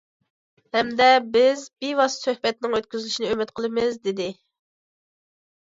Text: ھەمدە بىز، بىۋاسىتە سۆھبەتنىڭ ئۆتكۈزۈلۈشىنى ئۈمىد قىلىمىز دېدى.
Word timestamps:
ھەمدە 0.77 1.09
بىز، 1.35 1.65
بىۋاسىتە 1.85 2.25
سۆھبەتنىڭ 2.25 2.75
ئۆتكۈزۈلۈشىنى 2.79 3.31
ئۈمىد 3.35 3.55
قىلىمىز 3.61 4.03
دېدى. 4.11 4.31